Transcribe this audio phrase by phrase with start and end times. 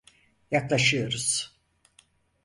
[0.51, 1.53] Yaklaşıyoruz.